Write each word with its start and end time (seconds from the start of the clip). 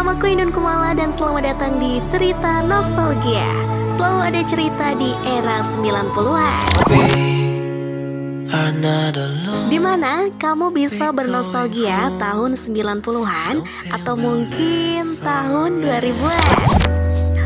Nama 0.00 0.16
aku 0.16 0.32
Inun 0.32 0.48
Kumala 0.48 0.96
dan 0.96 1.12
selamat 1.12 1.44
datang 1.44 1.76
di 1.76 2.00
Cerita 2.08 2.64
Nostalgia. 2.64 3.52
Selalu 3.84 4.32
ada 4.32 4.40
cerita 4.48 4.96
di 4.96 5.12
era 5.28 5.60
90-an 5.60 6.56
Di 9.68 9.76
mana 9.76 10.32
kamu 10.40 10.72
bisa 10.72 11.12
bernostalgia 11.12 12.16
tahun 12.16 12.56
90-an 12.56 13.60
atau 13.92 14.14
mungkin 14.16 15.20
tahun 15.20 15.84
2000-an 15.84 16.48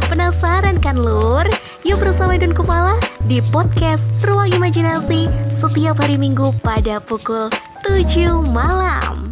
Penasaran 0.07 0.79
kan 0.79 0.95
lur? 0.95 1.51
Yuk 1.83 1.99
bersama 1.99 2.39
Inun 2.39 2.55
Kumala 2.55 3.03
di 3.27 3.43
podcast 3.51 4.07
Ruang 4.23 4.55
Imajinasi 4.55 5.27
setiap 5.51 5.99
hari 5.99 6.23
Minggu 6.23 6.55
pada 6.63 7.03
pukul 7.03 7.51
7 7.83 8.31
malam 8.47 9.24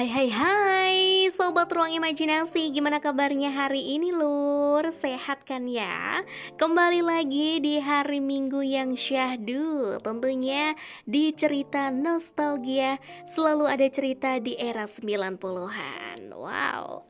Hai 0.00 0.08
hai 0.08 0.30
hai 0.32 1.28
Sobat 1.28 1.68
Ruang 1.68 1.92
Imajinasi 1.92 2.72
Gimana 2.72 3.04
kabarnya 3.04 3.52
hari 3.52 4.00
ini 4.00 4.16
lur? 4.16 4.88
Sehat 4.88 5.44
kan 5.44 5.68
ya? 5.68 6.24
Kembali 6.56 7.04
lagi 7.04 7.60
di 7.60 7.76
hari 7.76 8.16
minggu 8.16 8.64
yang 8.64 8.96
syahdu 8.96 10.00
Tentunya 10.00 10.72
di 11.04 11.36
cerita 11.36 11.92
nostalgia 11.92 12.96
Selalu 13.28 13.68
ada 13.68 13.84
cerita 13.92 14.40
di 14.40 14.56
era 14.56 14.88
90-an 14.88 16.32
Wow 16.32 17.09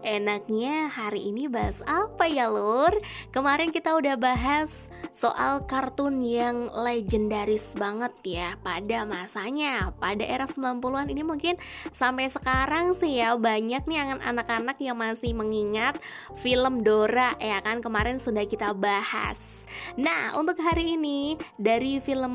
Enaknya 0.00 0.88
hari 0.88 1.28
ini 1.28 1.50
bahas 1.50 1.82
apa 1.84 2.24
ya 2.24 2.48
lur? 2.48 2.94
Kemarin 3.34 3.74
kita 3.74 3.92
udah 3.98 4.16
bahas 4.16 4.88
soal 5.10 5.66
kartun 5.66 6.22
yang 6.22 6.70
legendaris 6.70 7.74
banget 7.74 8.14
ya 8.22 8.48
pada 8.62 9.02
masanya 9.02 9.90
Pada 9.98 10.22
era 10.22 10.46
90an 10.46 11.10
ini 11.10 11.26
mungkin 11.26 11.58
sampai 11.90 12.30
sekarang 12.30 12.94
sih 12.94 13.18
ya 13.18 13.34
banyak 13.34 13.82
nih 13.84 14.22
anak-anak 14.22 14.78
yang 14.78 14.96
masih 14.96 15.34
mengingat 15.34 15.98
film 16.40 16.86
Dora 16.86 17.34
ya 17.36 17.58
kan? 17.60 17.82
Kemarin 17.82 18.22
sudah 18.22 18.46
kita 18.46 18.72
bahas. 18.72 19.66
Nah 19.98 20.32
untuk 20.38 20.56
hari 20.62 20.94
ini 20.96 21.36
dari 21.58 21.98
film 21.98 22.34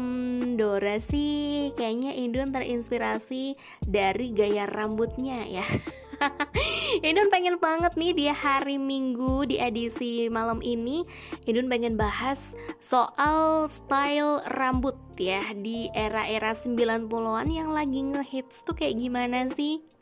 Dora 0.59 0.99
sih 0.99 1.71
kayaknya 1.73 2.13
Indun 2.13 2.51
terinspirasi 2.53 3.57
dari 3.87 4.35
gaya 4.35 4.67
rambutnya 4.69 5.47
ya 5.47 5.65
Idun 7.07 7.29
pengen 7.31 7.57
banget 7.59 7.93
nih 7.99 8.11
di 8.15 8.25
hari 8.29 8.77
Minggu 8.79 9.47
di 9.49 9.59
edisi 9.59 10.27
malam 10.31 10.59
ini 10.61 11.03
Idun 11.45 11.67
pengen 11.67 11.95
bahas 11.99 12.55
soal 12.79 13.67
style 13.67 14.43
rambut 14.55 14.95
ya 15.15 15.41
Di 15.55 15.89
era-era 15.91 16.55
90-an 16.55 17.47
yang 17.51 17.71
lagi 17.71 18.01
ngehits 18.03 18.63
tuh 18.63 18.75
kayak 18.75 18.99
gimana 18.99 19.47
sih 19.51 19.94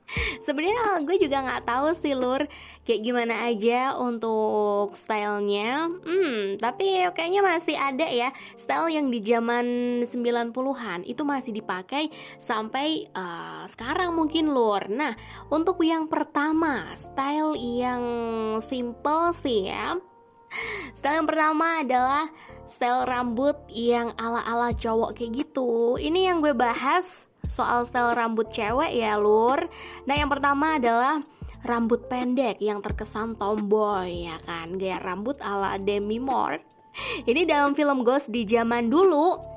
Sebenarnya 0.46 1.02
gue 1.08 1.18
juga 1.18 1.42
nggak 1.42 1.66
tahu 1.66 1.88
sih 1.98 2.14
lur 2.14 2.46
kayak 2.86 3.02
gimana 3.02 3.50
aja 3.50 3.98
untuk 3.98 4.94
stylenya. 4.94 5.90
Hmm, 5.90 6.60
tapi 6.60 7.02
kayaknya 7.16 7.42
masih 7.42 7.76
ada 7.80 8.06
ya 8.06 8.30
style 8.60 8.92
yang 8.92 9.10
di 9.10 9.24
zaman 9.24 9.66
90-an 10.06 11.08
itu 11.08 11.24
masih 11.26 11.52
dipakai 11.56 12.12
sampai 12.38 13.10
uh, 13.16 13.66
sekarang 13.66 14.14
mungkin 14.14 14.52
lur. 14.54 14.86
Nah, 14.92 15.18
untuk 15.50 15.82
yang 15.82 16.06
pertama, 16.06 16.94
style 16.94 17.58
yang 17.58 18.04
simple 18.62 19.34
sih 19.34 19.72
ya. 19.72 19.98
Style 20.94 21.26
yang 21.26 21.30
pertama 21.30 21.82
adalah 21.82 22.30
style 22.70 23.10
rambut 23.10 23.58
yang 23.74 24.14
ala-ala 24.22 24.70
cowok 24.78 25.18
kayak 25.18 25.46
gitu. 25.46 25.98
Ini 25.98 26.30
yang 26.30 26.46
gue 26.46 26.54
bahas 26.54 27.26
soal 27.54 27.86
style 27.86 28.18
rambut 28.18 28.50
cewek 28.50 28.92
ya 28.98 29.16
lur. 29.22 29.70
Nah 30.10 30.16
yang 30.18 30.28
pertama 30.28 30.82
adalah 30.82 31.22
rambut 31.64 32.12
pendek 32.12 32.60
yang 32.60 32.84
terkesan 32.84 33.40
tomboy 33.40 34.28
ya 34.28 34.38
kan? 34.44 34.76
Gaya 34.76 35.00
rambut 35.00 35.40
ala 35.40 35.80
Demi 35.80 36.20
Moore. 36.20 36.60
Ini 37.30 37.50
dalam 37.50 37.74
film 37.74 38.06
Ghost 38.06 38.30
di 38.30 38.46
zaman 38.46 38.90
dulu. 38.90 39.54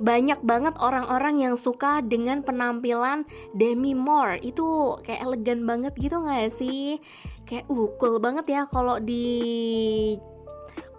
Banyak 0.00 0.44
banget 0.44 0.74
orang-orang 0.80 1.44
yang 1.44 1.54
suka 1.56 2.00
dengan 2.00 2.40
penampilan 2.44 3.28
Demi 3.52 3.92
Moore. 3.92 4.40
Itu 4.40 4.96
kayak 5.04 5.24
elegan 5.24 5.64
banget 5.68 5.92
gitu 6.00 6.20
gak 6.24 6.52
sih? 6.52 7.00
Kayak 7.44 7.68
uh 7.68 7.90
cool 7.98 8.16
banget 8.22 8.46
ya 8.48 8.62
kalau 8.70 8.96
di 9.02 9.26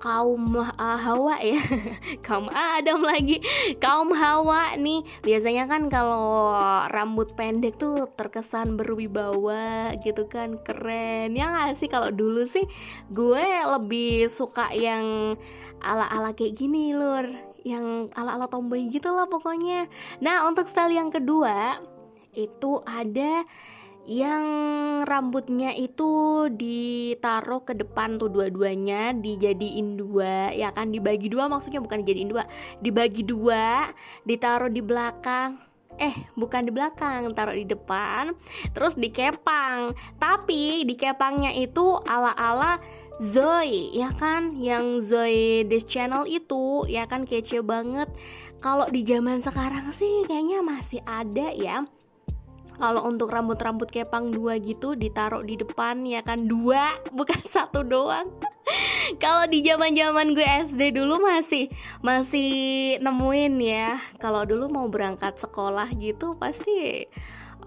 kaum 0.02 0.58
uh, 0.58 0.98
Hawa 0.98 1.38
ya. 1.46 1.62
Kaum 2.26 2.50
Adam 2.50 3.06
lagi. 3.06 3.38
Kaum 3.78 4.10
Hawa 4.18 4.74
nih. 4.76 5.06
Biasanya 5.22 5.70
kan 5.70 5.88
kalau 5.94 6.58
rambut 6.90 7.38
pendek 7.38 7.78
tuh 7.78 8.10
terkesan 8.18 8.76
berwibawa 8.76 9.94
gitu 10.02 10.26
kan. 10.26 10.58
Keren. 10.66 11.38
Ya 11.38 11.54
gak 11.54 11.78
sih? 11.78 11.88
Kalau 11.88 12.10
dulu 12.10 12.50
sih 12.50 12.66
gue 13.14 13.46
lebih 13.78 14.28
suka 14.34 14.74
yang 14.74 15.38
ala-ala 15.86 16.34
kayak 16.34 16.58
gini 16.58 16.98
lur. 16.98 17.30
Yang 17.62 18.10
ala-ala 18.18 18.50
tomboy 18.50 18.90
gitu 18.90 19.14
lah 19.14 19.30
pokoknya. 19.30 19.86
Nah 20.18 20.50
untuk 20.50 20.66
style 20.66 20.98
yang 20.98 21.14
kedua 21.14 21.78
itu 22.34 22.82
ada 22.90 23.46
yang 24.10 24.46
rambutnya 25.06 25.78
itu 25.78 26.46
ditaruh 26.50 27.62
ke 27.62 27.78
depan 27.78 28.18
tuh 28.18 28.34
dua-duanya 28.34 29.14
dijadiin 29.14 29.98
dua 30.02 30.50
ya 30.58 30.74
kan? 30.74 30.90
Dibagi 30.90 31.30
dua 31.30 31.46
maksudnya 31.46 31.82
bukan 31.84 32.02
dijadiin 32.02 32.30
dua. 32.34 32.50
Dibagi 32.82 33.22
dua 33.22 33.94
ditaruh 34.26 34.74
di 34.74 34.82
belakang. 34.82 35.62
Eh 36.02 36.16
bukan 36.34 36.66
di 36.66 36.72
belakang 36.74 37.30
taruh 37.38 37.54
di 37.54 37.68
depan 37.70 38.34
terus 38.74 38.98
dikepang. 38.98 39.94
Tapi 40.18 40.82
dikepangnya 40.90 41.54
itu 41.54 42.02
ala-ala 42.02 42.82
Zoe 43.22 43.94
ya 43.94 44.10
kan? 44.18 44.58
Yang 44.58 45.14
Zoe 45.14 45.62
This 45.70 45.86
Channel 45.86 46.26
itu 46.26 46.90
ya 46.90 47.06
kan? 47.06 47.30
Kece 47.30 47.62
banget. 47.62 48.10
Kalau 48.66 48.90
di 48.90 49.06
zaman 49.06 49.46
sekarang 49.46 49.94
sih 49.94 50.26
kayaknya 50.26 50.66
masih 50.66 51.02
ada 51.06 51.54
ya 51.54 51.86
kalau 52.82 53.06
untuk 53.06 53.30
rambut-rambut 53.30 53.94
kepang 53.94 54.34
dua 54.34 54.58
gitu 54.58 54.98
ditaruh 54.98 55.46
di 55.46 55.54
depan 55.54 56.02
ya 56.02 56.26
kan? 56.26 56.50
Dua 56.50 56.98
bukan 57.14 57.38
satu 57.54 57.86
doang. 57.86 58.26
Kalau 59.22 59.46
di 59.46 59.62
zaman 59.62 59.94
zaman 59.94 60.34
gue 60.34 60.42
SD 60.42 60.98
dulu 60.98 61.22
masih 61.22 61.70
masih 62.02 62.98
nemuin 62.98 63.54
ya. 63.62 64.02
Kalau 64.18 64.50
dulu 64.50 64.66
mau 64.74 64.90
berangkat 64.90 65.38
sekolah 65.38 65.94
gitu 66.02 66.34
pasti 66.42 67.06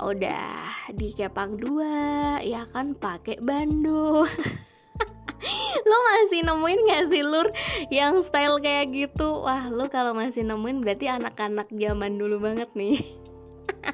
udah 0.02 0.90
di 0.90 1.14
kepang 1.14 1.62
dua 1.62 2.42
ya 2.42 2.66
kan? 2.74 2.98
Pakai 2.98 3.38
bando 3.38 4.26
lo 5.88 5.98
masih 6.10 6.42
nemuin 6.42 6.80
gak 6.90 7.04
sih 7.12 7.22
lur 7.22 7.48
yang 7.94 8.18
style 8.18 8.58
kayak 8.58 8.90
gitu? 8.90 9.46
Wah 9.46 9.70
lo 9.70 9.86
kalau 9.86 10.10
masih 10.10 10.42
nemuin 10.42 10.82
berarti 10.82 11.06
anak-anak 11.06 11.70
zaman 11.70 12.18
dulu 12.18 12.42
banget 12.42 12.74
nih 12.74 12.98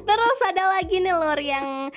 Terus 0.00 0.38
ada 0.48 0.64
lagi 0.78 0.96
nih 1.00 1.14
lor 1.14 1.40
yang 1.40 1.90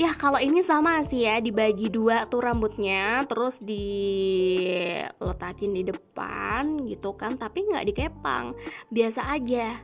ya 0.00 0.16
kalau 0.16 0.40
ini 0.40 0.64
sama 0.64 1.04
sih 1.04 1.28
ya 1.28 1.42
dibagi 1.44 1.92
dua 1.92 2.24
tuh 2.24 2.40
rambutnya 2.40 3.28
terus 3.28 3.60
diletakin 3.60 5.02
di 5.76 5.82
depan 5.84 6.88
gitu 6.88 7.12
kan 7.18 7.36
tapi 7.36 7.66
nggak 7.68 7.86
dikepang. 7.90 8.54
Biasa 8.88 9.34
aja 9.34 9.76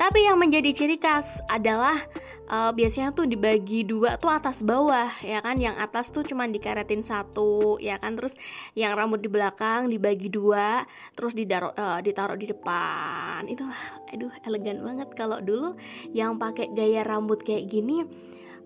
tapi 0.00 0.24
yang 0.24 0.40
menjadi 0.40 0.72
ciri 0.72 0.96
khas 0.96 1.44
adalah 1.44 2.00
uh, 2.48 2.72
biasanya 2.72 3.12
tuh 3.12 3.28
dibagi 3.28 3.84
dua 3.84 4.16
tuh 4.16 4.32
atas 4.32 4.64
bawah 4.64 5.12
ya 5.20 5.44
kan? 5.44 5.60
Yang 5.60 5.76
atas 5.76 6.06
tuh 6.08 6.24
cuma 6.24 6.48
dikaretin 6.48 7.04
satu 7.04 7.76
ya 7.76 8.00
kan? 8.00 8.16
Terus 8.16 8.32
yang 8.72 8.96
rambut 8.96 9.20
di 9.20 9.28
belakang 9.28 9.92
dibagi 9.92 10.32
dua 10.32 10.88
terus 11.12 11.36
ditaruh 11.36 11.76
uh, 11.76 12.00
ditaruh 12.00 12.40
di 12.40 12.48
depan. 12.48 13.44
Itu 13.44 13.68
aduh 14.08 14.32
elegan 14.48 14.80
banget. 14.80 15.08
Kalau 15.12 15.38
dulu 15.44 15.76
yang 16.16 16.40
pakai 16.40 16.72
gaya 16.72 17.04
rambut 17.04 17.44
kayak 17.44 17.68
gini 17.68 18.08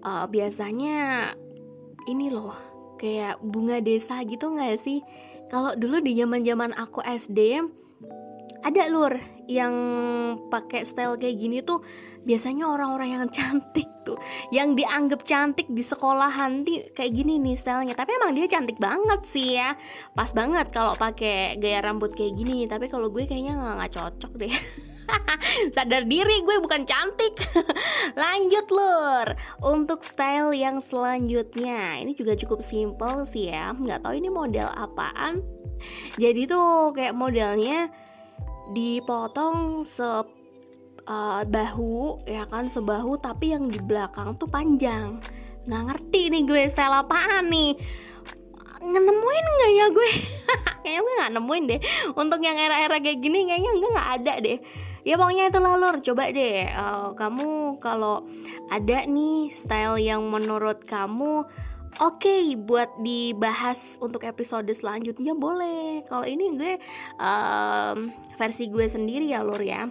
uh, 0.07 0.31
biasanya 0.31 1.35
ini 2.07 2.31
loh 2.31 2.55
kayak 3.03 3.43
bunga 3.43 3.83
desa 3.83 4.23
gitu 4.23 4.55
nggak 4.55 4.79
sih? 4.79 5.03
Kalau 5.53 5.75
dulu 5.75 5.99
di 5.99 6.15
zaman 6.15 6.47
zaman 6.47 6.71
aku 6.79 7.05
SD 7.05 7.61
ada 8.65 8.83
lur 8.89 9.13
yang 9.45 9.75
pakai 10.49 10.89
style 10.89 11.21
kayak 11.21 11.37
gini 11.37 11.61
tuh 11.61 11.85
biasanya 12.25 12.65
orang-orang 12.65 13.21
yang 13.21 13.25
cantik 13.29 13.85
tuh 14.09 14.17
yang 14.49 14.73
dianggap 14.73 15.21
cantik 15.29 15.69
di 15.69 15.85
sekolahan 15.85 16.65
di 16.65 16.81
kayak 16.97 17.13
gini 17.13 17.37
nih 17.37 17.57
stylenya. 17.57 17.93
Tapi 17.93 18.17
emang 18.17 18.33
dia 18.33 18.49
cantik 18.49 18.81
banget 18.81 19.21
sih 19.29 19.61
ya. 19.61 19.77
Pas 20.17 20.33
banget 20.33 20.73
kalau 20.73 20.97
pakai 20.97 21.61
gaya 21.61 21.85
rambut 21.85 22.17
kayak 22.17 22.37
gini. 22.37 22.65
Tapi 22.65 22.89
kalau 22.89 23.13
gue 23.13 23.29
kayaknya 23.29 23.61
nggak 23.61 23.93
cocok 23.93 24.33
deh. 24.41 24.53
Sadar 25.77 26.09
diri 26.09 26.41
gue 26.41 26.57
bukan 26.65 26.89
cantik. 26.89 27.37
Lanjut 28.23 28.67
lur. 28.73 29.27
Untuk 29.61 30.01
style 30.01 30.57
yang 30.57 30.81
selanjutnya. 30.81 32.01
Ini 32.01 32.17
juga 32.17 32.33
cukup 32.37 32.65
simple 32.65 33.29
sih 33.29 33.53
ya. 33.53 33.77
Nggak 33.77 34.05
tahu 34.05 34.17
ini 34.17 34.33
model 34.33 34.69
apaan. 34.73 35.45
Jadi 36.17 36.49
tuh 36.49 36.97
kayak 36.97 37.13
modelnya 37.13 37.93
dipotong 38.73 39.85
se 39.85 40.05
uh, 41.05 41.43
bahu 41.45 42.25
ya 42.25 42.49
kan 42.49 42.73
sebahu 42.73 43.21
tapi 43.21 43.53
yang 43.53 43.69
di 43.69 43.81
belakang 43.83 44.39
tuh 44.41 44.49
panjang. 44.49 45.21
Nggak 45.69 45.83
ngerti 45.93 46.23
nih 46.33 46.43
gue 46.49 46.63
style 46.73 47.05
apaan 47.05 47.53
nih? 47.53 47.77
Nemuin 48.85 49.47
nggak 49.49 49.73
ya 49.73 49.87
gue? 49.93 50.11
Kayaknya 50.85 51.01
gue 51.01 51.15
nggak 51.21 51.33
nemuin 51.41 51.65
deh. 51.69 51.81
Untuk 52.17 52.41
yang 52.45 52.57
era-era 52.57 52.97
kayak 53.01 53.19
gini 53.21 53.49
kayaknya 53.49 53.71
gue 53.77 53.91
nggak 53.97 54.11
ada 54.21 54.35
deh. 54.41 54.59
Ya 55.05 55.21
pokoknya 55.21 55.53
itu 55.53 55.61
lor 55.61 55.97
coba 56.01 56.33
deh 56.33 56.65
uh, 56.73 57.13
kamu 57.13 57.77
kalau 57.77 58.25
ada 58.73 59.05
nih 59.05 59.53
style 59.53 60.01
yang 60.01 60.25
menurut 60.33 60.81
kamu 60.89 61.45
oke 62.03 62.23
okay, 62.23 62.57
buat 62.59 62.91
dibahas 63.03 64.01
untuk 64.03 64.27
episode 64.27 64.71
selanjutnya 64.73 65.37
boleh. 65.37 66.03
Kalau 66.09 66.27
ini 66.27 66.57
gue 66.57 66.75
um, 67.21 68.11
versi 68.39 68.71
gue 68.71 68.87
sendiri 68.89 69.31
ya 69.31 69.45
lor 69.45 69.63
ya. 69.63 69.87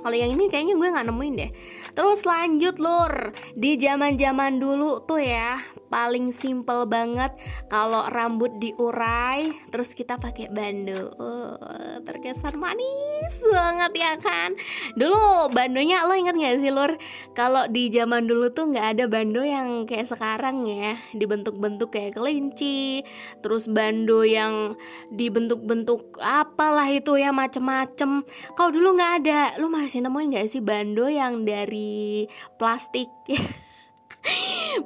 Kalau 0.00 0.16
yang 0.16 0.32
ini 0.32 0.48
kayaknya 0.48 0.80
gue 0.80 0.88
nggak 0.88 1.06
nemuin 1.12 1.34
deh. 1.36 1.50
Terus 1.92 2.24
lanjut 2.24 2.80
lur. 2.80 3.36
Di 3.52 3.76
zaman 3.76 4.16
zaman 4.16 4.56
dulu 4.56 5.04
tuh 5.04 5.20
ya 5.20 5.60
paling 5.90 6.30
simple 6.30 6.86
banget. 6.86 7.34
Kalau 7.66 8.06
rambut 8.08 8.56
diurai 8.62 9.50
terus 9.68 9.92
kita 9.92 10.16
pakai 10.16 10.48
bando 10.48 11.10
oh, 11.18 11.58
terkesan 12.06 12.56
manis 12.56 13.42
banget 13.50 13.92
ya 13.98 14.12
kan? 14.16 14.54
Dulu 14.94 15.50
bandonya 15.50 16.06
lo 16.06 16.14
inget 16.14 16.38
gak 16.38 16.62
sih 16.62 16.72
lur? 16.72 16.94
Kalau 17.34 17.66
di 17.66 17.90
zaman 17.90 18.30
dulu 18.30 18.54
tuh 18.54 18.70
nggak 18.70 18.86
ada 18.96 19.04
bando 19.10 19.42
yang 19.42 19.84
kayak 19.84 20.08
sekarang 20.08 20.64
ya. 20.64 20.96
Dibentuk-bentuk 21.12 21.90
kayak 21.90 22.16
kelinci 22.16 23.02
terus 23.42 23.66
bando 23.66 24.22
yang 24.22 24.72
dibentuk-bentuk 25.10 26.16
apalah 26.22 26.86
itu 26.86 27.18
ya 27.18 27.34
macem-macem. 27.34 28.22
Kalau 28.54 28.70
dulu 28.70 28.96
nggak 28.96 29.14
ada. 29.26 29.40
Lo 29.58 29.66
masih 29.66 30.06
nemuin 30.06 30.38
gak 30.38 30.48
sih 30.48 30.62
bando 30.62 31.10
yang 31.10 31.42
dari 31.42 32.30
plastik 32.54 33.10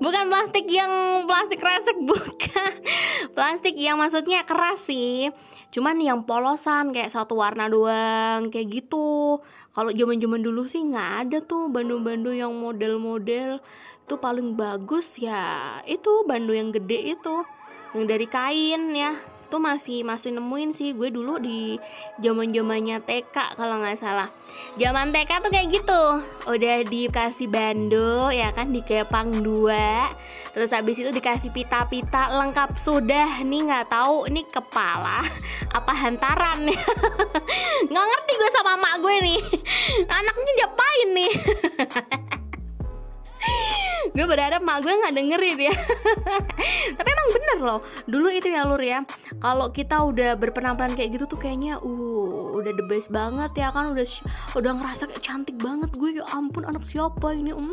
bukan 0.04 0.24
plastik 0.30 0.66
yang 0.70 1.24
plastik 1.26 1.60
resek 1.60 1.98
bukan. 1.98 2.72
Plastik 3.34 3.74
yang 3.74 3.98
maksudnya 3.98 4.46
keras 4.46 4.86
sih. 4.86 5.30
Cuman 5.74 5.98
yang 5.98 6.22
polosan 6.22 6.94
kayak 6.94 7.10
satu 7.10 7.42
warna 7.42 7.66
doang 7.66 8.48
kayak 8.48 8.70
gitu. 8.70 9.42
Kalau 9.74 9.90
zaman 9.90 10.22
zaman 10.22 10.40
dulu 10.42 10.70
sih 10.70 10.86
nggak 10.86 11.10
ada 11.26 11.38
tuh 11.42 11.66
bandu-bandu 11.66 12.30
yang 12.30 12.54
model-model. 12.54 13.58
Itu 14.04 14.20
paling 14.20 14.54
bagus 14.54 15.16
ya 15.16 15.80
itu 15.88 16.28
bandu 16.28 16.52
yang 16.52 16.70
gede 16.70 17.16
itu 17.16 17.40
yang 17.96 18.04
dari 18.04 18.28
kain 18.28 18.92
ya 18.92 19.16
tuh 19.50 19.60
masih 19.60 20.06
masih 20.06 20.34
nemuin 20.34 20.70
sih. 20.72 20.90
Gue 20.96 21.12
dulu 21.12 21.38
di 21.38 21.76
zaman 22.20 22.50
zamannya 22.50 22.98
TK 23.02 23.58
kalau 23.58 23.80
nggak 23.80 24.00
salah. 24.00 24.28
Zaman 24.78 25.10
TK 25.10 25.30
tuh 25.42 25.50
kayak 25.50 25.68
gitu. 25.70 26.02
Udah 26.48 26.76
dikasih 26.86 27.48
bando 27.48 28.30
ya 28.30 28.52
kan 28.52 28.70
dikepang 28.70 29.42
dua. 29.42 30.12
Terus 30.54 30.70
habis 30.70 31.02
itu 31.02 31.10
dikasih 31.10 31.50
pita-pita 31.50 32.30
lengkap. 32.30 32.78
Sudah 32.78 33.42
nih 33.42 33.66
nggak 33.66 33.90
tahu 33.90 34.30
ini 34.30 34.46
kepala 34.46 35.18
apa 35.74 35.92
hantaran 35.92 36.70
nggak 37.90 38.06
ngerti 38.06 38.32
gue 38.38 38.50
sama 38.54 38.78
mak 38.78 38.94
gue 39.02 39.16
nih. 39.20 39.40
Anaknya 40.16 40.52
diapain 40.58 41.08
nih 41.14 41.32
gue 44.12 44.26
berharap 44.28 44.60
mak 44.60 44.84
gue 44.84 44.92
nggak 44.92 45.14
dengerin 45.16 45.58
ya. 45.70 45.74
Tapi 46.98 47.08
emang 47.08 47.28
bener 47.32 47.58
loh. 47.64 47.80
Dulu 48.04 48.28
itu 48.28 48.52
ya 48.52 48.68
lur 48.68 48.82
ya. 48.82 49.00
Kalau 49.40 49.72
kita 49.72 50.04
udah 50.04 50.36
berpenampilan 50.36 50.92
kayak 50.92 51.16
gitu 51.16 51.24
tuh 51.24 51.40
kayaknya 51.40 51.80
uh 51.80 52.60
udah 52.60 52.72
the 52.76 52.84
best 52.84 53.08
banget 53.08 53.54
ya 53.56 53.72
kan. 53.72 53.96
Udah 53.96 54.04
udah 54.58 54.72
ngerasa 54.76 55.08
kayak 55.08 55.24
cantik 55.24 55.56
banget. 55.56 55.88
Gue 55.96 56.20
ya 56.20 56.24
ampun 56.34 56.68
anak 56.68 56.84
siapa 56.84 57.32
ini? 57.32 57.56
Um 57.56 57.72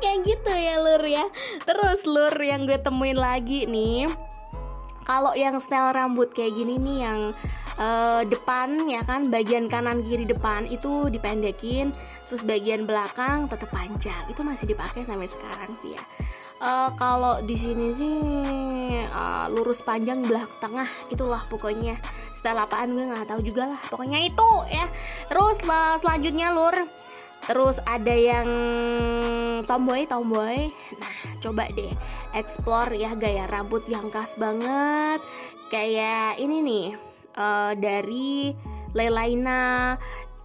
kayak 0.00 0.18
gitu 0.22 0.52
ya 0.54 0.78
lur 0.78 1.02
ya. 1.02 1.26
Terus 1.66 2.06
lur 2.06 2.34
yang 2.38 2.68
gue 2.68 2.78
temuin 2.78 3.18
lagi 3.18 3.66
nih 3.66 4.06
kalau 5.06 5.32
yang 5.38 5.62
style 5.62 5.94
rambut 5.94 6.34
kayak 6.34 6.58
gini 6.58 6.82
nih 6.82 6.98
yang 7.06 7.20
uh, 7.78 8.26
depan 8.26 8.90
ya 8.90 9.00
kan 9.06 9.30
bagian 9.30 9.70
kanan 9.70 10.02
kiri 10.02 10.26
depan 10.26 10.66
itu 10.66 11.06
dipendekin 11.08 11.94
terus 12.26 12.42
bagian 12.42 12.84
belakang 12.84 13.46
tetap 13.46 13.70
panjang. 13.70 14.26
Itu 14.30 14.42
masih 14.42 14.70
dipakai 14.70 15.06
sampai 15.06 15.30
sekarang 15.30 15.70
sih 15.78 15.94
ya. 15.94 16.02
Uh, 16.56 16.88
kalau 16.96 17.44
di 17.44 17.52
sini 17.52 17.92
sih 17.92 18.16
uh, 19.12 19.46
lurus 19.52 19.84
panjang 19.84 20.24
belakang 20.24 20.56
tengah 20.58 20.90
itulah 21.12 21.42
pokoknya. 21.46 22.00
Setelah 22.34 22.64
apaan 22.64 22.96
gue 22.96 23.04
nggak 23.06 23.28
tahu 23.28 23.40
juga 23.44 23.76
lah. 23.76 23.80
Pokoknya 23.92 24.24
itu 24.24 24.50
ya. 24.72 24.86
Terus 25.28 25.58
lah 25.68 26.00
selanjutnya 26.00 26.50
lur. 26.56 26.76
Terus 27.46 27.78
ada 27.86 28.10
yang 28.10 28.48
tomboy 29.68 30.02
tomboy. 30.08 30.66
Nah 30.98 31.16
coba 31.38 31.70
deh 31.76 31.94
explore 32.34 32.96
ya 32.98 33.14
gaya 33.14 33.46
rambut 33.46 33.86
yang 33.86 34.10
khas 34.10 34.34
banget. 34.34 35.22
Kayak 35.70 36.42
ini 36.42 36.56
nih 36.62 36.86
uh, 37.38 37.72
dari 37.78 38.54
Lelaina 38.96 39.94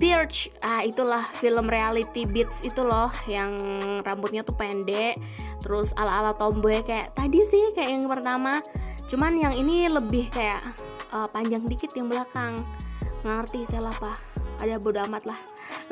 Birch 0.02 0.50
ah 0.66 0.82
itulah 0.82 1.22
film 1.38 1.70
reality 1.70 2.26
beats 2.26 2.58
itu 2.66 2.82
loh 2.82 3.14
yang 3.30 3.54
rambutnya 4.02 4.42
tuh 4.42 4.58
pendek 4.58 5.22
terus 5.62 5.94
ala 5.94 6.26
ala 6.26 6.34
tomboy 6.34 6.82
kayak 6.82 7.14
tadi 7.14 7.38
sih 7.46 7.70
kayak 7.78 8.02
yang 8.02 8.10
pertama. 8.10 8.66
Cuman 9.14 9.38
yang 9.38 9.54
ini 9.54 9.86
lebih 9.86 10.34
kayak 10.34 10.58
uh, 11.14 11.30
panjang 11.30 11.62
dikit 11.70 11.94
yang 11.94 12.10
belakang. 12.10 12.58
Ngerti 13.22 13.70
saya 13.70 13.94
apa. 13.94 14.18
Ada 14.58 14.82
bodo 14.82 15.06
amat 15.06 15.30
lah. 15.30 15.38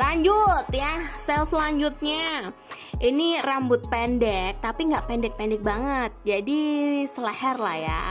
Lanjut 0.01 0.65
ya 0.73 1.05
sel 1.21 1.45
selanjutnya. 1.45 2.49
Ini 2.97 3.45
rambut 3.45 3.85
pendek 3.93 4.57
tapi 4.65 4.89
nggak 4.89 5.05
pendek-pendek 5.05 5.61
banget. 5.61 6.09
Jadi 6.25 6.59
seleher 7.05 7.61
lah 7.61 7.77
ya 7.77 8.01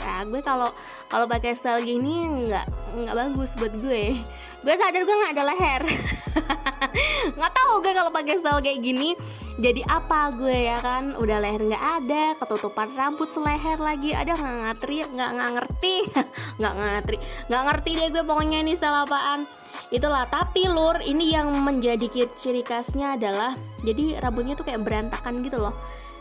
nah 0.00 0.24
gue 0.24 0.40
kalau 0.40 0.70
kalau 1.10 1.26
pakai 1.26 1.58
style 1.58 1.82
gini 1.82 2.46
nggak 2.46 2.66
nggak 2.90 3.14
bagus 3.14 3.54
buat 3.58 3.74
gue. 3.78 4.18
Gue 4.60 4.74
sadar 4.76 5.02
gue 5.02 5.16
nggak 5.16 5.34
ada 5.34 5.44
leher. 5.46 5.82
Nggak 7.36 7.52
tahu 7.54 7.72
gue 7.84 7.92
kalau 7.92 8.10
pakai 8.10 8.40
style 8.40 8.60
kayak 8.64 8.80
gini 8.80 9.12
jadi 9.60 9.84
apa 9.86 10.32
gue 10.34 10.68
ya 10.70 10.80
kan? 10.82 11.14
Udah 11.16 11.38
leher 11.38 11.60
nggak 11.60 11.84
ada 12.02 12.34
ketutupan 12.36 12.92
rambut 12.96 13.30
seleher 13.30 13.78
lagi. 13.78 14.10
Ada 14.16 14.36
nggak 14.36 14.56
ngatri 14.64 14.96
nggak 15.06 15.30
nggak 15.36 15.50
ngerti. 15.58 15.94
Nggak 16.60 16.74
ngatri 16.76 17.16
nggak 17.48 17.62
ngerti 17.66 17.90
deh 17.96 18.08
gue 18.12 18.22
pokoknya 18.26 18.58
ini 18.64 18.72
style 18.76 19.06
apaan. 19.06 19.48
Itulah 19.90 20.28
tapi 20.28 20.68
lur 20.70 21.02
ini 21.02 21.34
yang 21.34 21.50
menjadi 21.50 22.06
ciri 22.36 22.62
khasnya 22.62 23.16
adalah 23.16 23.56
jadi 23.82 24.20
rambutnya 24.22 24.54
tuh 24.54 24.66
kayak 24.68 24.82
berantakan 24.84 25.40
gitu 25.42 25.58
loh. 25.58 25.74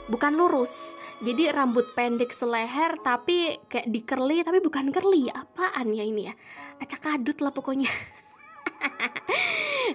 Bukan 0.10 0.34
lurus 0.34 0.98
jadi 1.20 1.52
rambut 1.52 1.84
pendek 1.96 2.32
seleher 2.32 2.96
tapi 3.04 3.60
kayak 3.68 3.92
di 3.92 4.00
curly 4.08 4.40
tapi 4.40 4.64
bukan 4.64 4.92
curly 4.96 5.28
apaan 5.28 5.92
ya 5.92 6.04
ini 6.08 6.32
ya? 6.32 6.34
Acak 6.80 7.20
adut 7.20 7.38
lah 7.44 7.52
pokoknya. 7.52 7.92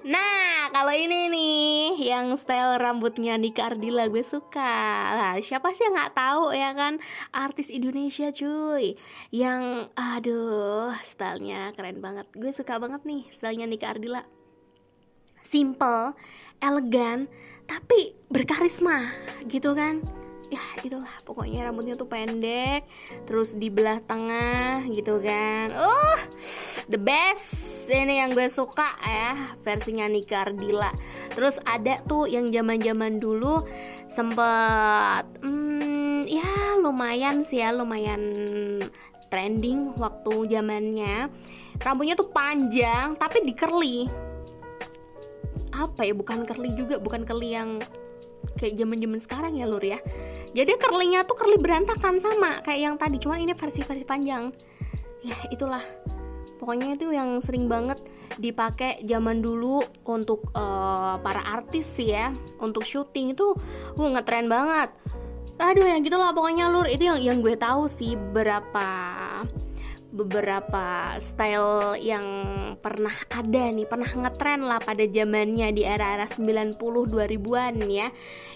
Nah 0.02 0.68
kalau 0.74 0.90
ini 0.90 1.30
nih 1.30 1.94
yang 2.10 2.34
style 2.34 2.82
rambutnya 2.82 3.38
Nika 3.38 3.70
Ardila 3.70 4.10
gue 4.10 4.26
suka. 4.26 4.74
Lah 5.14 5.34
siapa 5.38 5.70
sih 5.70 5.86
yang 5.86 5.94
nggak 5.94 6.18
tahu 6.18 6.50
ya 6.50 6.74
kan? 6.74 6.98
Artis 7.30 7.70
Indonesia 7.70 8.34
cuy. 8.34 8.98
Yang 9.30 9.88
aduh 9.94 10.92
stylenya 11.06 11.70
keren 11.78 12.02
banget. 12.02 12.26
Gue 12.34 12.50
suka 12.50 12.82
banget 12.82 13.06
nih 13.06 13.22
stylenya 13.32 13.70
Nika 13.70 13.94
Ardila. 13.94 14.26
Simple 15.46 16.18
elegan 16.58 17.30
tapi 17.64 18.12
berkarisma 18.28 19.08
gitu 19.48 19.72
kan 19.72 20.04
ya 20.54 20.62
itulah 20.86 21.10
pokoknya 21.26 21.66
rambutnya 21.66 21.98
tuh 21.98 22.06
pendek 22.06 22.86
terus 23.26 23.58
di 23.58 23.68
belah 23.68 23.98
tengah 24.06 24.86
gitu 24.90 25.18
kan. 25.18 25.74
Uh 25.74 26.18
the 26.88 27.00
best. 27.00 27.86
Ini 27.90 28.24
yang 28.24 28.30
gue 28.32 28.48
suka 28.48 28.96
ya 29.04 29.52
versinya 29.60 30.08
Nika 30.08 30.48
Ardila. 30.48 30.88
Terus 31.36 31.60
ada 31.68 32.00
tuh 32.08 32.24
yang 32.24 32.48
zaman 32.48 32.80
zaman 32.80 33.20
dulu 33.20 33.60
sempet 34.08 35.24
hmm, 35.44 36.24
ya 36.24 36.80
lumayan 36.80 37.44
sih 37.44 37.60
ya 37.60 37.74
lumayan 37.74 38.22
trending 39.28 39.92
waktu 40.00 40.48
zamannya. 40.48 41.28
Rambutnya 41.82 42.14
tuh 42.16 42.30
panjang 42.30 43.18
tapi 43.18 43.44
di 43.44 43.52
curly 43.52 44.06
apa 45.74 46.06
ya 46.06 46.14
bukan 46.14 46.46
curly 46.46 46.70
juga 46.78 47.02
bukan 47.02 47.26
curly 47.26 47.50
yang 47.50 47.82
kayak 48.54 48.78
zaman 48.78 48.94
zaman 48.94 49.18
sekarang 49.18 49.52
ya 49.58 49.66
lur 49.66 49.82
ya 49.82 49.98
jadi 50.54 50.78
curlingnya 50.78 51.26
tuh 51.26 51.34
curly 51.34 51.58
berantakan 51.58 52.22
sama 52.22 52.62
kayak 52.62 52.80
yang 52.80 52.94
tadi 52.94 53.18
cuman 53.18 53.42
ini 53.42 53.52
versi 53.58 53.82
versi 53.82 54.06
panjang. 54.06 54.54
Ya 55.26 55.34
itulah. 55.50 55.82
Pokoknya 56.62 56.94
itu 56.94 57.10
yang 57.10 57.42
sering 57.42 57.66
banget 57.66 57.98
dipakai 58.38 59.02
zaman 59.04 59.42
dulu 59.42 59.82
untuk 60.06 60.48
uh, 60.54 61.18
para 61.18 61.42
artis 61.42 61.98
sih 61.98 62.14
ya 62.14 62.30
untuk 62.62 62.86
syuting. 62.86 63.34
Itu 63.34 63.58
uh 63.98 64.08
ngetren 64.14 64.46
banget. 64.46 64.94
Aduh 65.58 65.82
ya 65.82 65.98
gitulah 65.98 66.30
pokoknya 66.30 66.70
lur. 66.70 66.86
Itu 66.86 67.10
yang 67.10 67.18
yang 67.18 67.38
gue 67.42 67.58
tahu 67.58 67.90
sih 67.90 68.14
berapa 68.14 68.86
beberapa 70.14 71.18
style 71.18 71.98
yang 71.98 72.22
pernah 72.78 73.12
ada 73.34 73.64
nih, 73.74 73.82
pernah 73.82 74.06
ngetren 74.06 74.62
lah 74.62 74.78
pada 74.78 75.02
zamannya 75.10 75.74
di 75.74 75.82
era-era 75.82 76.30
90 76.30 76.78
2000-an 76.78 77.74
ya. 77.90 78.14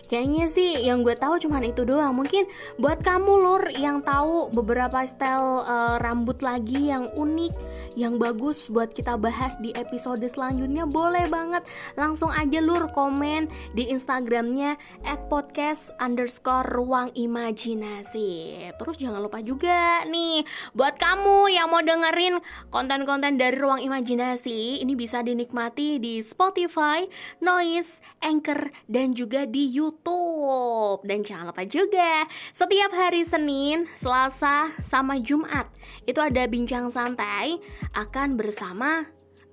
Kayaknya 0.09 0.47
sih 0.49 0.71
yang 0.87 1.03
gue 1.03 1.19
tahu 1.19 1.37
cuman 1.43 1.67
itu 1.67 1.83
doang. 1.83 2.15
Mungkin 2.17 2.47
buat 2.79 3.03
kamu 3.03 3.33
lur 3.43 3.63
yang 3.75 4.01
tahu 4.07 4.55
beberapa 4.55 5.03
style 5.05 5.67
uh, 5.67 5.99
rambut 6.01 6.41
lagi 6.41 6.95
yang 6.95 7.11
unik, 7.19 7.53
yang 7.99 8.17
bagus 8.17 8.71
buat 8.71 8.95
kita 8.95 9.19
bahas 9.19 9.59
di 9.59 9.75
episode 9.75 10.23
selanjutnya 10.25 10.87
boleh 10.87 11.27
banget 11.27 11.67
langsung 11.99 12.31
aja 12.31 12.63
lur 12.63 12.89
komen 12.95 13.51
di 13.75 13.91
Instagramnya 13.91 14.79
at 15.05 15.27
podcast 15.27 15.91
underscore 15.99 16.71
ruang 16.71 17.11
imajinasi. 17.19 18.63
Terus 18.79 18.97
jangan 18.97 19.21
lupa 19.21 19.43
juga 19.43 20.07
nih 20.07 20.47
buat 20.73 20.97
kamu 20.97 21.48
yang 21.49 21.73
mau 21.73 21.81
dengerin 21.81 22.39
konten-konten 22.69 23.41
dari 23.41 23.57
Ruang 23.57 23.81
Imajinasi, 23.81 24.85
ini 24.85 24.93
bisa 24.95 25.25
dinikmati 25.25 25.99
di 25.99 26.21
Spotify, 26.21 27.09
Noise, 27.41 27.99
Anchor, 28.21 28.69
dan 28.87 29.17
juga 29.17 29.49
di 29.49 29.67
YouTube. 29.73 31.03
Dan 31.09 31.25
jangan 31.25 31.51
lupa 31.51 31.65
juga, 31.65 32.29
setiap 32.53 32.93
hari 32.93 33.25
Senin, 33.25 33.89
Selasa, 33.97 34.71
sama 34.85 35.19
Jumat, 35.19 35.67
itu 36.05 36.21
ada 36.21 36.45
bincang 36.47 36.93
santai 36.93 37.59
akan 37.97 38.37
bersama 38.37 39.09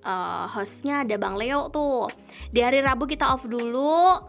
uh, 0.06 0.46
hostnya 0.46 1.02
ada 1.02 1.18
Bang 1.18 1.34
Leo 1.34 1.66
tuh. 1.74 2.06
Di 2.54 2.62
hari 2.62 2.80
Rabu 2.80 3.10
kita 3.10 3.34
off 3.34 3.44
dulu, 3.44 4.22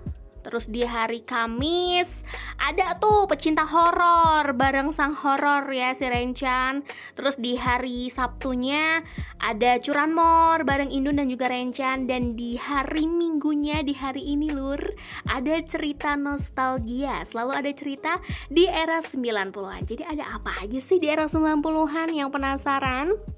Terus 0.48 0.72
di 0.72 0.88
hari 0.88 1.28
Kamis 1.28 2.24
ada 2.56 2.96
tuh 2.96 3.28
pecinta 3.28 3.68
horor 3.68 4.56
bareng 4.56 4.96
sang 4.96 5.12
horor 5.12 5.68
ya 5.76 5.92
si 5.92 6.08
Rencan. 6.08 6.88
Terus 7.20 7.36
di 7.36 7.60
hari 7.60 8.08
Sabtunya 8.08 9.04
ada 9.44 9.76
curanmor 9.84 10.64
bareng 10.64 10.88
Indun 10.88 11.20
dan 11.20 11.28
juga 11.28 11.52
Rencan 11.52 12.08
dan 12.08 12.40
di 12.40 12.56
hari 12.56 13.12
Minggunya 13.12 13.84
di 13.84 13.92
hari 13.92 14.24
ini 14.24 14.56
lur 14.56 14.80
ada 15.28 15.60
cerita 15.68 16.16
nostalgia. 16.16 17.28
Selalu 17.28 17.52
ada 17.52 17.72
cerita 17.76 18.24
di 18.48 18.72
era 18.72 19.04
90-an. 19.04 19.84
Jadi 19.84 20.08
ada 20.08 20.32
apa 20.32 20.64
aja 20.64 20.80
sih 20.80 21.04
di 21.04 21.12
era 21.12 21.28
90-an 21.28 22.16
yang 22.16 22.32
penasaran? 22.32 23.37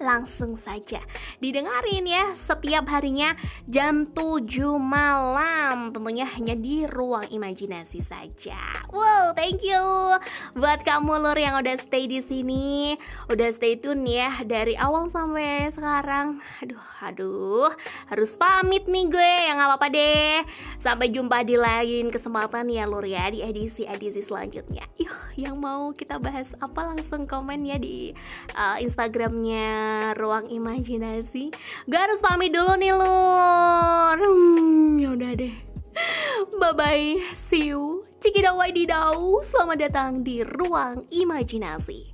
Langsung 0.00 0.56
saja 0.56 1.04
didengarin 1.38 2.08
ya 2.08 2.32
setiap 2.32 2.88
harinya 2.88 3.36
jam 3.68 4.08
7 4.08 4.48
malam 4.80 5.92
tentunya 5.92 6.24
hanya 6.24 6.56
di 6.56 6.88
ruang 6.88 7.28
imajinasi 7.28 8.00
saja. 8.00 8.58
Wow, 8.88 9.36
thank 9.36 9.60
you 9.60 10.16
buat 10.56 10.82
kamu 10.82 11.20
lur 11.20 11.38
yang 11.38 11.54
udah 11.60 11.76
stay 11.76 12.08
di 12.08 12.24
sini, 12.24 12.96
udah 13.28 13.48
stay 13.52 13.76
tune 13.76 14.06
ya 14.08 14.40
dari 14.42 14.74
awal 14.74 15.12
sampai 15.12 15.68
sekarang. 15.70 16.40
Aduh, 16.64 16.86
aduh, 17.04 17.70
harus 18.08 18.32
pamit 18.34 18.88
nih 18.88 19.06
gue 19.10 19.32
yang 19.50 19.60
nggak 19.60 19.70
apa-apa 19.76 19.88
deh. 19.92 20.34
Sampai 20.80 21.12
jumpa 21.12 21.44
di 21.44 21.56
lain 21.60 22.08
kesempatan 22.08 22.66
ya 22.72 22.88
lur 22.88 23.04
ya 23.04 23.28
di 23.28 23.44
edisi-edisi 23.44 24.24
selanjutnya. 24.24 24.88
Yuh, 24.96 25.20
yang 25.36 25.60
mau 25.60 25.92
kita 25.92 26.16
bahas 26.16 26.50
apa 26.58 26.94
langsung 26.94 27.28
komen 27.28 27.68
ya 27.68 27.76
di 27.76 28.16
uh, 28.56 28.76
Instagramnya 28.80 29.89
ruang 30.16 30.50
imajinasi. 30.50 31.54
Gak 31.86 32.02
harus 32.08 32.20
pamit 32.22 32.50
dulu 32.54 32.74
nih 32.76 32.94
lur. 32.94 34.16
Hmm, 34.18 34.98
Yaudah 34.98 35.32
deh. 35.36 35.54
Bye 36.56 36.74
bye 36.76 37.08
See 37.34 37.72
you. 37.72 38.06
Cikidau 38.20 38.60
Waididau. 38.60 39.40
Selamat 39.40 39.88
datang 39.88 40.20
di 40.20 40.44
ruang 40.44 41.08
imajinasi. 41.08 42.12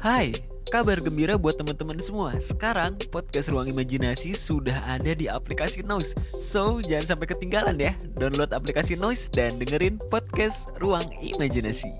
Hai, 0.00 0.32
kabar 0.70 1.02
gembira 1.02 1.34
buat 1.34 1.58
teman-teman 1.58 1.98
semua. 1.98 2.38
Sekarang 2.38 2.94
podcast 3.10 3.50
Ruang 3.50 3.66
Imajinasi 3.66 4.30
sudah 4.38 4.78
ada 4.86 5.10
di 5.18 5.26
aplikasi 5.26 5.82
Noise. 5.82 6.14
So, 6.22 6.78
jangan 6.78 7.18
sampai 7.18 7.26
ketinggalan 7.26 7.76
ya. 7.82 7.92
Download 8.14 8.54
aplikasi 8.54 8.94
Noise 8.94 9.34
dan 9.34 9.58
dengerin 9.58 9.98
podcast 10.14 10.78
Ruang 10.78 11.10
Imajinasi. 11.18 11.90